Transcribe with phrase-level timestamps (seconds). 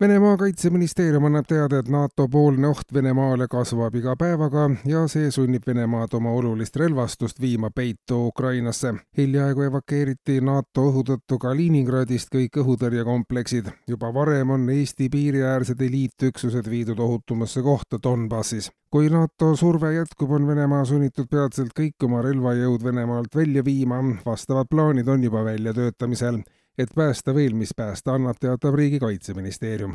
[0.00, 5.62] Venemaa kaitseministeerium annab teada, et NATO poolne oht Venemaale kasvab iga päevaga ja see sunnib
[5.64, 8.92] Venemaad oma olulist relvastust viima peitu Ukrainasse.
[9.16, 13.70] hiljaaegu evakueeriti NATO õhu tõttu Kaliningradist kõik õhutõrjekompleksid.
[13.88, 18.70] juba varem on Eesti piiriäärsed eliitüksused viidud ohutumasse kohta Donbassis.
[18.90, 24.66] kui NATO surve jätkub, on Venemaa sunnitud peatselt kõik oma relvajõud Venemaalt välja viima, vastavad
[24.70, 26.42] plaanid on juba väljatöötamisel
[26.78, 29.94] et päästa veel, mis päästa annab, teatab Riigi Kaitseministeerium.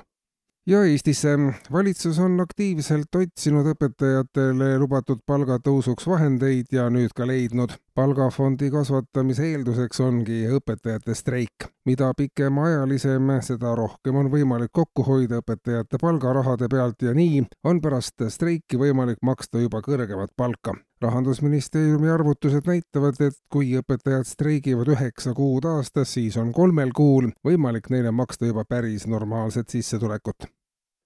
[0.68, 1.38] ja Eestisse.
[1.72, 10.00] valitsus on aktiivselt otsinud õpetajatele lubatud palgatõusuks vahendeid ja nüüd ka leidnud palgafondi kasvatamise eelduseks
[10.04, 11.68] ongi õpetajate streik.
[11.86, 18.22] mida pikemaajalisem, seda rohkem on võimalik kokku hoida õpetajate palgarahade pealt ja nii on pärast
[18.30, 20.76] streiki võimalik maksta juba kõrgemat palka.
[21.02, 27.90] rahandusministeeriumi arvutused näitavad, et kui õpetajad streigivad üheksa kuud aastas, siis on kolmel kuul võimalik
[27.90, 30.52] neile maksta juba päris normaalset sissetulekut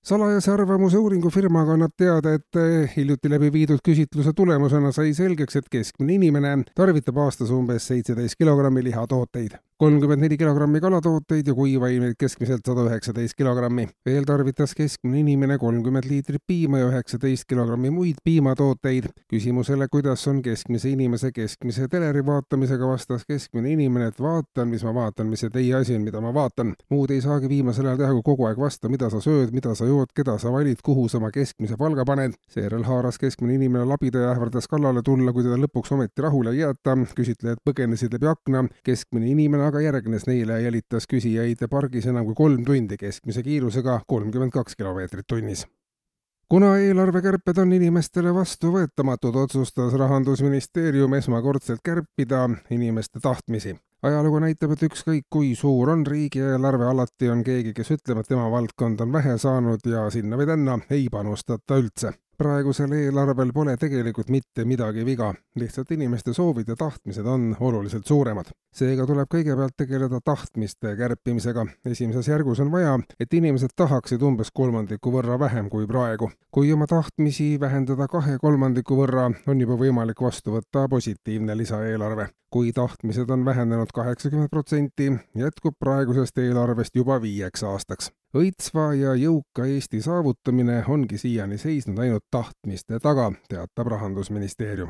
[0.06, 5.70] salajase arvamuse uuringufirmaga annab teada, et eh, hiljuti läbi viidud küsitluse tulemusena sai selgeks, et
[5.72, 12.62] keskmine inimene tarvitab aastas umbes seitseteist kilogrammi lihatooteid kolmkümmend neli kilogrammi kalatooteid ja kuivaineid keskmiselt
[12.66, 13.88] sada üheksateist kilogrammi.
[14.06, 19.10] veel tarvitas keskmine inimene kolmkümmend liitrit piima ja üheksateist kilogrammi muid piimatooteid.
[19.28, 24.94] küsimusele, kuidas on keskmise inimese keskmise teleri vaatamisega, vastas keskmine inimene, et vaatan, mis ma
[24.94, 26.74] vaatan, mis see teie asi on, mida ma vaatan.
[26.90, 29.90] muud ei saagi viimasel ajal teha, kui kogu aeg vasta, mida sa sööd, mida sa
[29.92, 32.40] jood, keda sa valid, kuhu sa oma keskmise palga paned.
[32.48, 36.64] seejärel haaras keskmine inimene labida ja ähvardas kallale tulla, kui teda lõpuks ometi rahule ei
[36.64, 36.96] jäeta.
[37.20, 38.66] küsitlejad põgenesid läbi akna.
[38.84, 44.54] keskmine inimene aga järgnes neile jälitas küsijaid pargis enam kui kolm tundi keskmise kiirusega kolmkümmend
[44.54, 45.66] kaks kilomeetrit tunnis
[46.50, 53.76] kuna eelarvekärped on inimestele vastuvõetamatud, otsustas Rahandusministeerium esmakordselt kärpida inimeste tahtmisi.
[54.06, 58.52] ajalugu näitab, et ükskõik kui suur on riigieelarve, alati on keegi, kes ütleb, et tema
[58.52, 64.30] valdkond on vähe saanud ja sinna või tänna ei panustata üldse praegusel eelarvel pole tegelikult
[64.34, 68.52] mitte midagi viga, lihtsalt inimeste soovid ja tahtmised on oluliselt suuremad.
[68.76, 71.66] seega tuleb kõigepealt tegeleda tahtmiste kärpimisega.
[71.86, 76.32] esimeses järgus on vaja, et inimesed tahaksid umbes kolmandiku võrra vähem kui praegu.
[76.52, 82.30] kui oma tahtmisi vähendada kahe kolmandiku võrra, on juba võimalik vastu võtta positiivne lisaeelarve.
[82.56, 89.66] Kui tahtmised on vähenenud kaheksakümmend protsenti, jätkub praegusest eelarvest juba viieks aastaks õitsva ja jõuka
[89.68, 94.90] Eesti saavutamine ongi siiani seisnud ainult tahtmiste taga, teatab Rahandusministeerium.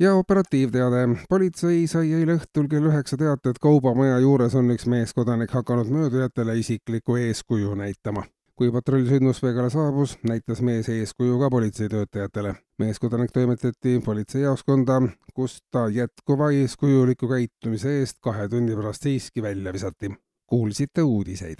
[0.00, 1.08] ja operatiivteade.
[1.28, 6.58] politsei sai eile õhtul kell üheksa teate, et Kaubamaja juures on üks meeskodanik hakanud möödujatele
[6.58, 8.22] isiklikku eeskuju näitama
[8.60, 12.54] kui patrull sündmuspaigale saabus, näitas mees eeskuju ka politseitöötajatele.
[12.78, 15.00] meeskodanik toimetati politseijaoskonda,
[15.34, 20.12] kus ta jätkuva eeskujuliku käitumise eest kahe tunni pärast siiski välja visati.
[20.46, 21.56] kuulsite uudiseid